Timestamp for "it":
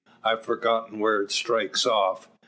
1.21-1.29